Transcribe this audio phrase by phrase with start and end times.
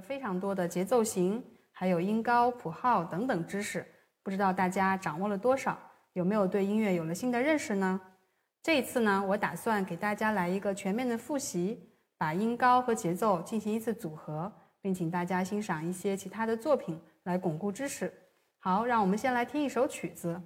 [0.00, 1.42] 非常多的节奏型，
[1.72, 3.86] 还有音高、谱号等等知识，
[4.22, 5.78] 不知道大家掌握了多少？
[6.14, 8.00] 有没有对音乐有了新的认识呢？
[8.62, 18.12] 这一次呢，我打算给大家来一个全面的复习，把音高和节奏进行一次组合，并请大家欣赏一些其他的作品来巩固知识。
[18.58, 20.40] 好，让我们先来听一首曲子。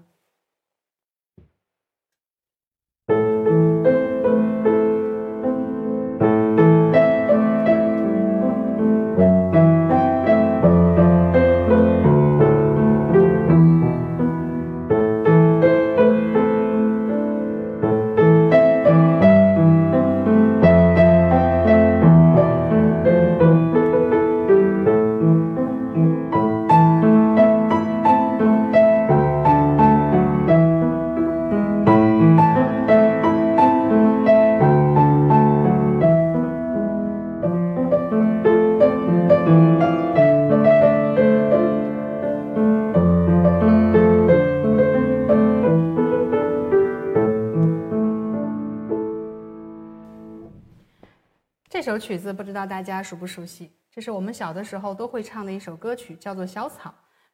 [51.83, 53.73] 这首曲子不知道大家熟不熟悉？
[53.91, 56.91] 这是我们小的时候都会唱的一首歌曲，叫做《小草》。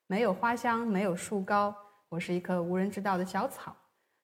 [0.07, 1.77] 没有花香，没有树高，
[2.09, 3.77] 我是一棵无人知道的小草。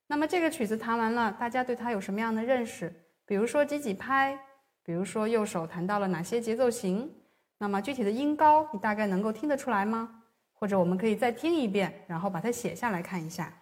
[0.06, 2.90] 那么这个曲子弹完了，大家对它有什么样的认识？
[3.26, 4.34] 比如说几几拍，
[4.82, 7.14] 比如说右手弹到了哪些节奏型？
[7.58, 10.22] 那么具体的音高，你大概能够听得出来吗？
[10.54, 13.52] 或者我们可以再听一遍，然后把它写下来看一下。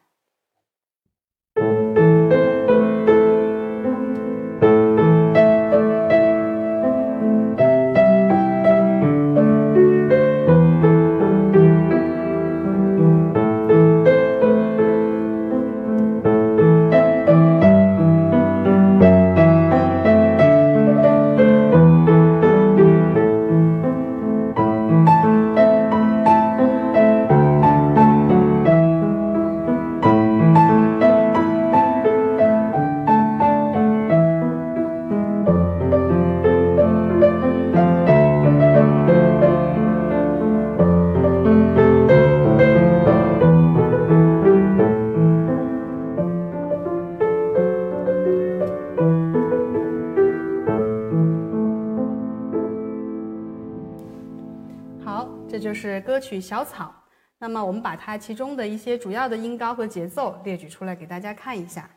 [55.72, 57.06] 就是歌曲《小草》，
[57.38, 61.88] 那么我们把它其中的一些主要的音高和节奏列举出来给大家看一下。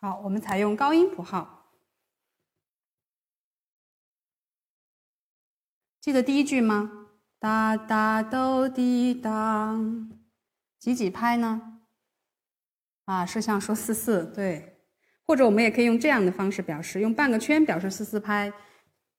[0.00, 1.72] 好，我们采用高音谱号，
[6.00, 7.03] 记得第一句吗？
[7.40, 10.10] 哒哒哆滴当，
[10.78, 11.80] 几几拍呢？
[13.04, 14.78] 啊，摄像说四四，对。
[15.26, 18.52] 或者我们也可以用这样的方式表示，用半个圈表示四四拍，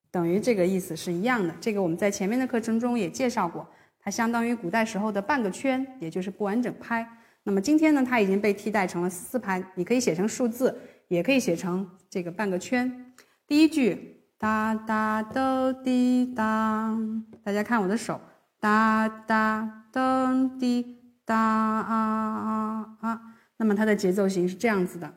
[0.09, 1.53] 等于这个意思是一样的。
[1.59, 3.67] 这个我们在前面的课程中也介绍过，
[3.99, 7.07] 它相当于古代时候的半个圈，也就是不完整拍。
[7.43, 13.13] 那么今天呢，它已经被替代成了四四拍，你可以写成数字，也可以写成这个半个圈。
[13.45, 14.24] 第一句。
[14.45, 18.21] 哒哒哆滴当，大家看我的手，
[18.59, 23.21] 哒哒哆滴哒啊啊啊。
[23.57, 25.11] 那么它的节奏型是这样子的，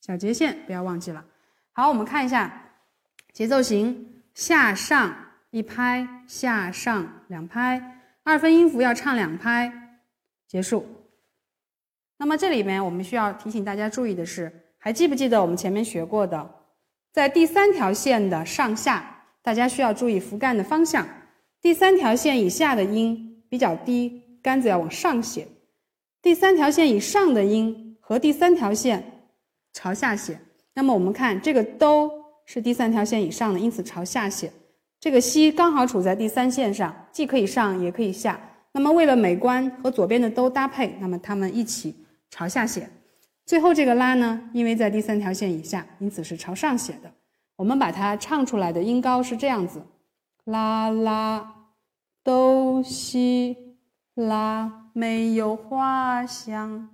[0.00, 1.24] 小节线不要忘记了。
[1.70, 2.72] 好，我们看一下
[3.32, 5.14] 节奏型：下上
[5.50, 8.00] 一拍，下上两拍。
[8.24, 9.72] 二分音符要唱两拍，
[10.46, 10.86] 结束。
[12.18, 16.50] 那么这里面我们需要提醒大家注意的是，还记不记得我们前面学过的，
[17.12, 21.06] 在第三条线的上下，大家需要注意符干的方向。
[21.60, 25.44] 第三条线以下的音比较低，杆子要往上写；
[26.20, 29.28] 第三条线以上的音和第三条线
[29.72, 30.38] 朝下写。
[30.74, 32.08] 那么我们看这个哆
[32.46, 34.52] 是第三条线以上的，因此朝下写。
[35.02, 38.38] 这个西刚好处在第三线上，既可以上也可以下。
[38.70, 41.92] 那么为了美观和左边的都搭配，那么它们一起
[42.30, 42.88] 朝下写。
[43.44, 47.10] 最后这个拉呢，因为在第三条线以下，因此是朝上写的。
[47.56, 49.82] 我们把它唱出来的音高是这样子：
[50.44, 51.52] 啦啦
[52.22, 53.56] 哆西
[54.14, 56.88] 啦，没有花香。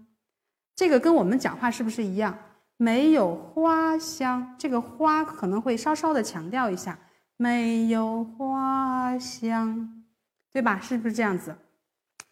[0.74, 2.38] 这个跟我们讲话是不是一样？
[2.78, 6.98] 没有花香，这个花可能会稍稍的强调一下。
[7.40, 10.04] 没有花香，
[10.52, 10.80] 对吧？
[10.80, 11.56] 是不是这样子？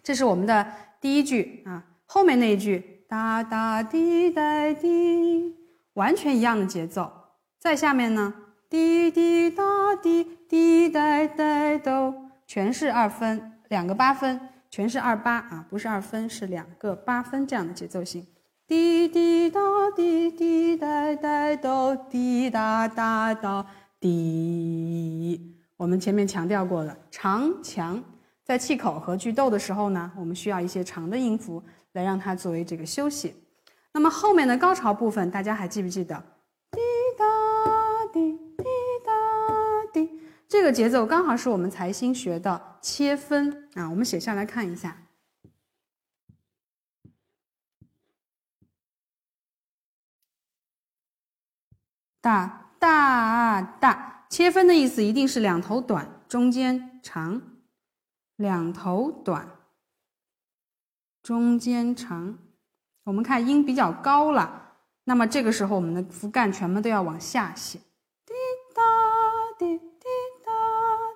[0.02, 0.66] 这是我们的
[1.00, 1.82] 第一句啊。
[2.06, 5.54] 后面那一句哒哒滴哒滴，
[5.94, 7.10] 完全一样的节奏。
[7.60, 8.34] 再下面呢，
[8.68, 9.62] 滴滴答
[10.02, 12.12] 滴滴答答都，
[12.44, 18.26] 全是二分，两个八分，全是二八啊，不是二分，是两个八分这样的节奏型。
[18.66, 19.60] 滴滴答
[19.94, 23.64] 滴滴答答哆，滴答答哆
[24.06, 25.56] 滴。
[25.76, 28.02] 我们前面强调过了，长强。
[28.44, 31.62] 在气口和句逗的时候呢，我们需要一些长的音符
[31.92, 33.34] 来让它作为这个休息。
[33.92, 36.14] 那么后面的高潮部分，大家还记不记得？
[36.70, 36.78] 滴
[37.18, 37.24] 答
[38.12, 38.64] 滴滴
[39.04, 39.12] 答
[39.92, 40.08] 滴，
[40.48, 43.90] 这个节奏刚好是我们财星学的切分啊。
[43.90, 45.02] 我们写下来看一下。
[52.20, 57.42] 大大大，切分的意思一定是两头短，中间长。
[58.36, 59.58] 两头短，
[61.20, 62.38] 中间长。
[63.02, 67.80] 我们看音比较高了，那么这个时候我们的符干全部都要往下写。
[68.24, 68.32] 滴
[68.72, 68.82] 答
[69.58, 70.06] 滴滴
[70.44, 70.52] 答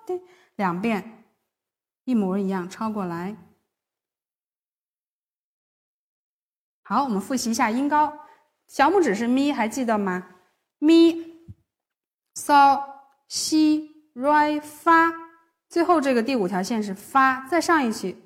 [0.05, 0.21] 滴，
[0.57, 1.25] 两遍
[2.03, 3.37] 一模一样，抄过来。
[6.83, 8.13] 好，我们复习一下音高。
[8.67, 10.27] 小拇指是咪，还记得吗？
[10.79, 11.30] 咪、
[12.41, 12.83] 嗦、
[13.29, 15.13] 西、瑞、发。
[15.69, 18.17] 最后这个第五条线是发，再上一曲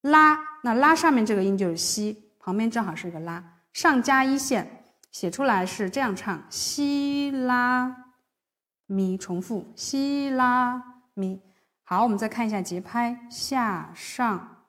[0.00, 7.94] 拉，那拉上面这个音就是西，旁边正好是一个拉，上加一线，写出来是这样唱：西拉
[8.86, 10.82] 咪，重复西拉
[11.14, 11.40] 咪。
[11.84, 14.64] 好，我们再看一下节拍，下上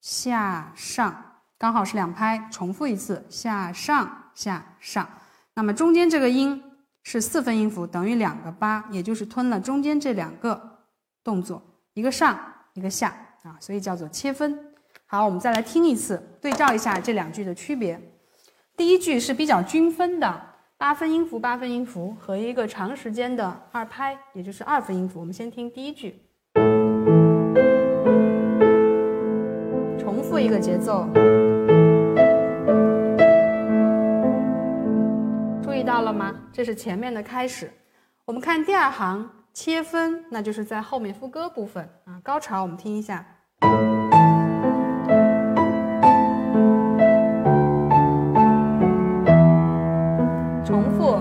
[0.00, 5.08] 下上，刚好是两拍，重复一次，下上下上。
[5.54, 6.62] 那么中间这个音
[7.02, 10.70] 是四分音符，等于两个八，也就是吞了中间这两个。
[11.24, 11.62] 动作
[11.94, 12.36] 一个上
[12.74, 13.14] 一个下
[13.44, 14.58] 啊，所以叫做切分。
[15.06, 17.96] 好，我们再来听一次，对照一下这两句的区别。
[18.76, 20.42] 第一句是比较均分的
[20.76, 25.20] 八分音符，八分音符和一个长时间的二拍，也就是二分音符。
[25.20, 26.20] 我们先听第一句，
[29.96, 31.06] 重复一个节奏，
[35.82, 36.34] 到了吗？
[36.52, 37.70] 这是前面的开始。
[38.24, 39.30] 我们看第二行。
[39.54, 42.18] 切分，那就是在后面副歌部分啊。
[42.24, 43.22] 高潮，我们听一下，
[50.64, 51.20] 重复。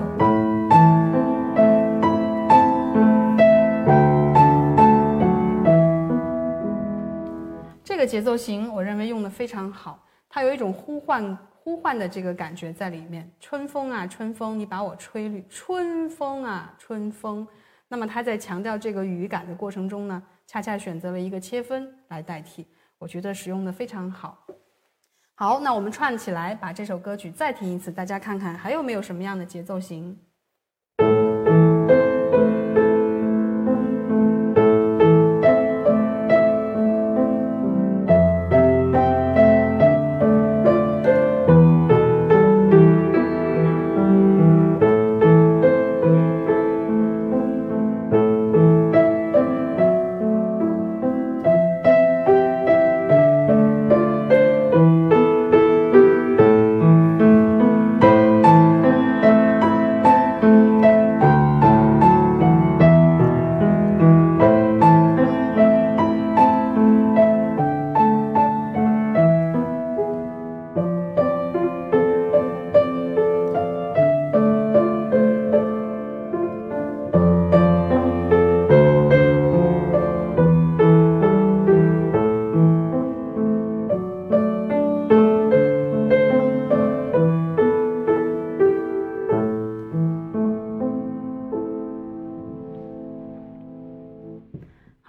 [7.83, 9.99] 这个节奏型，我认为用的非常好，
[10.29, 13.31] 它有一种呼唤、呼唤的这个感觉在里面。
[13.39, 15.45] 春风啊，春风，你把我吹绿。
[15.47, 17.47] 春风啊，春风。
[17.87, 22.65] 那么他在强调这个语感的过程中呢，恰恰选择了一个切分来代替，
[22.97, 24.43] 我觉得使用的非常好。
[25.35, 30.17] 好，那我们串起来把这首歌曲再听一次，大家看看还有没有什么样的节奏型。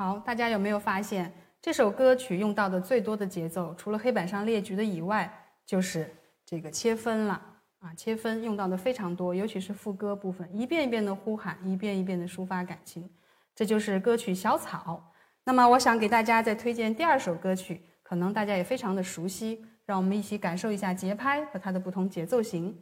[0.02, 5.32] 好大家有没有发现，这首歌曲用到的最多的节奏，除了黑板上列举的以外，
[5.64, 6.12] 就是
[6.44, 7.40] 这个切分了
[7.78, 7.94] 啊！
[7.96, 13.08] 切分用到的非常多，尤其是副歌部分，一遍一遍的呼喊，一遍一遍的抒发感情，
[13.54, 15.12] 这就是歌曲《小草》。
[15.44, 22.76] 那么，我想给大家再推荐第二首歌曲，可能大家也非常的熟悉，让我们一起感受一下节拍和它的不同节奏型。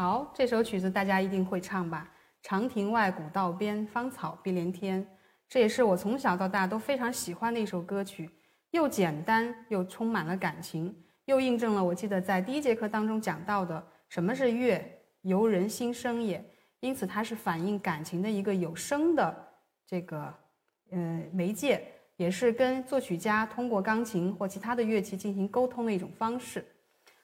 [0.00, 2.10] 好这首曲子大家一定会唱吧？
[2.40, 5.06] 长亭外，古道边，芳草碧连天。
[5.46, 8.30] 这也是我从小到大都非常喜欢的一首歌曲，
[8.70, 14.82] 又简单又充满了感情，又印证了我记得在第一节课当中讲到的什么是乐，
[15.20, 16.42] 由人心生也。
[16.80, 19.48] 因此，它是反映感情的一个有声的
[19.86, 20.32] 这个
[20.92, 26.64] 呃媒介，也是跟作曲家通过钢琴或其他的乐器进行沟通的一种方式。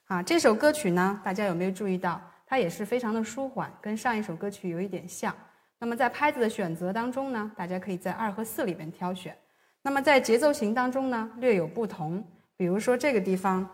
[0.08, 2.20] 啊，这首歌曲呢，大家有没有注意到？
[2.46, 5.34] 它也是非常的舒缓，跟上一首歌曲有一点像。
[5.78, 9.36] 那么在拍子的选择当中呢，大家可以在二和四里边挑选。
[9.82, 12.24] 那么在节奏型当中呢，略有不同。
[12.56, 13.68] 比如说这个地方，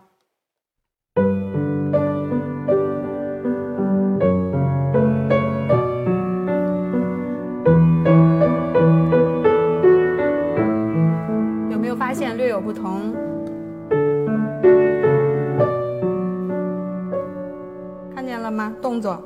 [18.82, 19.22] 动作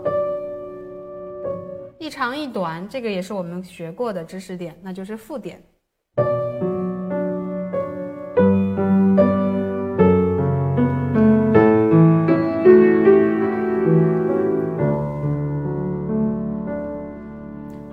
[1.98, 5.60] 一长一短，这个也是我们学过的知识点，那就是附点。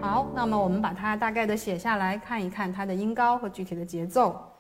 [0.01, 4.52] 好，那么我们把它大概的写下来，看一看它的音高和具体的节奏。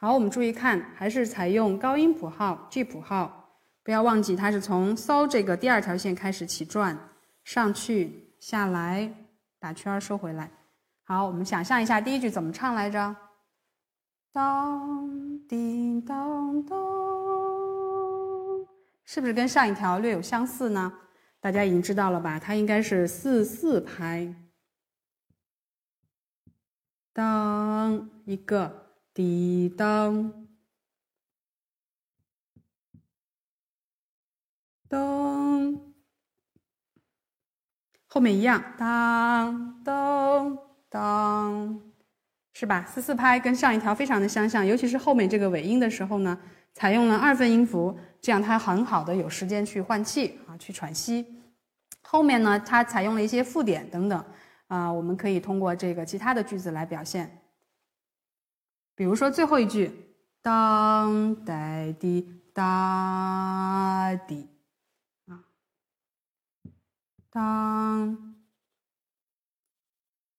[0.00, 3.50] 好，我们注意看，还是采用高音谱号 G 谱号，
[3.82, 6.96] 不要忘记它是从骚这个第二条线开始起转，
[7.42, 9.12] 上去下来
[9.58, 10.48] 打圈收回来。
[11.02, 13.16] 好，我们想象一下第一句怎么唱来着？
[14.30, 15.08] 当
[15.48, 16.78] 叮当当，
[19.04, 20.92] 是不是跟上一条略有相似呢？
[21.40, 22.38] 大家已经知道了吧？
[22.38, 24.32] 它应该是四四拍，
[27.12, 28.84] 当一个。
[29.18, 30.32] 滴当
[34.88, 35.76] 当，
[38.06, 40.56] 后面一样，当当
[40.88, 41.80] 当，
[42.52, 42.84] 是吧？
[42.86, 46.38] 四四拍跟上一条非常的相像，尤其是后面这个尾音的时候呢，
[46.72, 51.42] 采用了二分音符，这样它很好的有时间去换气啊，去喘息。
[52.02, 54.24] 后面呢，它采用了一些附点等等
[54.68, 57.42] 啊，我们可以通过这个其他的句子来表现。
[58.98, 59.92] 比如说最后一句，
[60.42, 64.48] 当代滴哒滴
[65.26, 65.44] 啊，
[67.30, 68.34] 当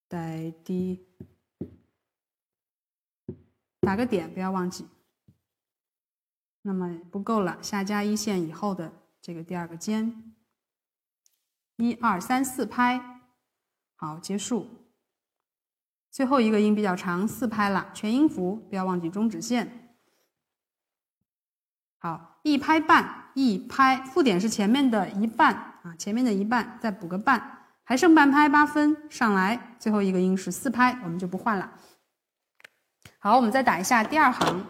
[0.09, 1.07] 代滴，
[3.79, 4.85] 打个点，不要忘记。
[6.61, 10.35] 那么不够了，下加一线以后的这个第二个尖，
[11.77, 13.21] 一二三四拍，
[13.95, 14.67] 好，结束。
[16.11, 19.95] 最后一个音比较长，四拍了，全音符，不要忘记终止线。
[21.99, 31.71] 好，一拍半，一拍，附点是前面的一半啊，前面的一半，再补个半，还剩半拍八分，上来，最后一个音是四拍，我们就不换了。
[33.19, 34.65] 好，我们再打一下第二行，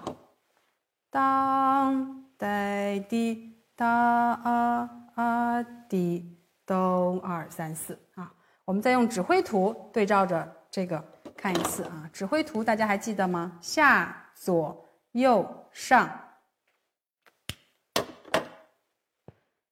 [1.09, 8.33] 当代滴哒啊啊滴咚二三四啊，
[8.65, 11.18] 我们再用指挥图对照着这个。
[11.39, 13.57] 看一次啊，指挥图大家还记得吗？
[13.61, 16.09] 下、左、右、上。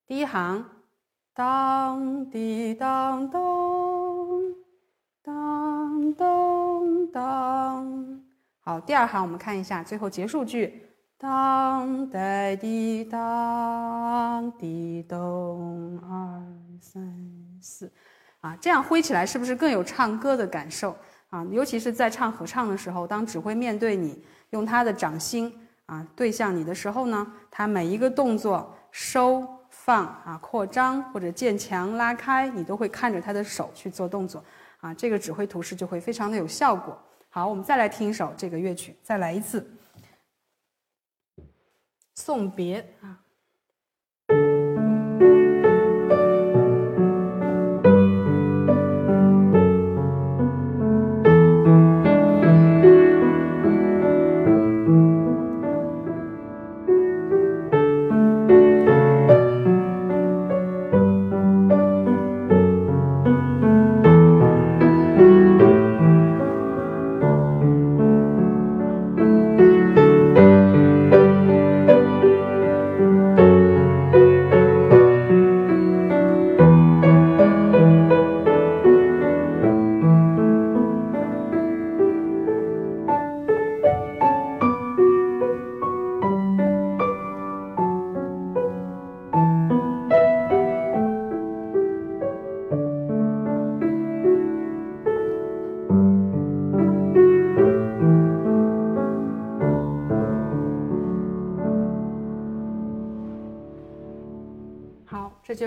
[0.06, 0.66] 第一行，
[1.34, 4.56] 当滴当咚，
[5.22, 8.22] 当咚当。
[8.62, 16.42] 好，第二行我们看一下最后结束句，当代滴当滴咚二
[16.80, 17.04] 三
[17.62, 17.92] 四。
[18.40, 20.96] 啊，这样挥起来是不是更有唱歌的感受？
[21.30, 25.54] 啊，尤其是在唱合唱的时候，当指挥面对你，用他的掌心
[25.86, 34.44] 啊对向你的时候呢，他每一个动作收放啊、扩张或者渐强拉开，你都会看着他的手去做动作
[34.80, 36.98] 啊，这个指挥图示就会非常的有效果。
[37.30, 39.62] 好，我们再来听一首这个乐曲，再来一次
[42.16, 43.20] 《送别》啊。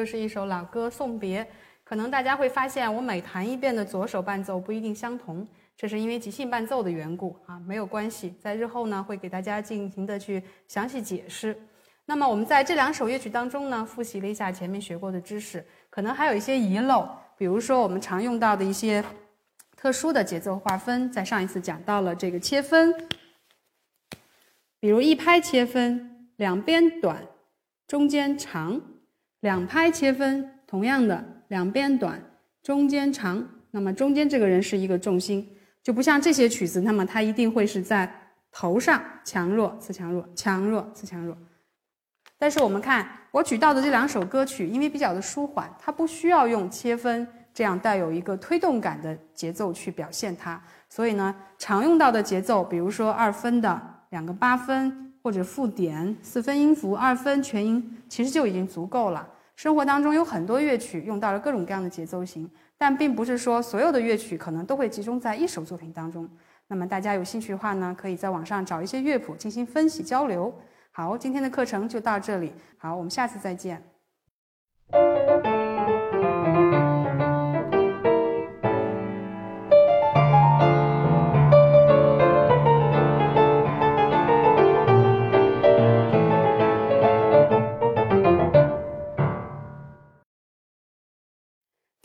[0.00, 1.46] 这是一首老歌送别。
[1.84, 11.54] 可能大家会发现，我每弹一遍的左手伴奏不一定相同，这是因为即兴伴奏的缘故啊，没有关系，在日后呢会给大家进行的去详细解释。
[12.06, 19.04] 那么我们在这两首乐曲当中呢，复习了一下前面学过的知识，可能还有一些遗漏，比如说我们常用到的一些
[19.76, 22.94] 特殊的节奏划分，在上一次讲到了这个切分，
[24.80, 27.26] 比如一拍切分，两边短，
[27.86, 28.80] 中间长，
[29.40, 31.24] 两拍切分，同样的。
[31.48, 32.22] 两边短，
[32.62, 38.08] 中间长，那么中间这个人是一个重心，就不像这些曲子，那么它一定会是在
[38.52, 41.36] 头上，强弱次强弱，强弱次强弱。
[42.38, 59.28] 但是我们看我举到的这两首歌曲，因为比较的舒缓，它不需要用切分这样带有一个推动感的节奏去表现它，所以呢，常用到的节奏，比如说二分的两个八分或者附点四分音符二分全音，其实就已经足够了。
[59.56, 66.28] 生活当中有很多乐曲用到了各种各样的节奏型，但并不是说所有的乐曲可能都会集中在一首作品当中。
[66.66, 70.54] 那么大家有兴趣的话呢，可以在网上找一些乐谱进行分析交流。
[70.92, 73.89] 好，今天的课程就到这里，好，我们下次再见。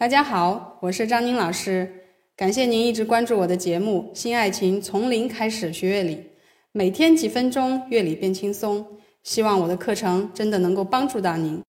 [0.06, 1.91] 大家好，我是张宁老师，
[2.38, 6.15] 感谢您一直关注我的节目《新爱情从零开始学乐理》，
[6.74, 8.86] 每天几分钟，乐理变轻松。
[9.24, 11.60] 希望我的课程真的能够帮助到您。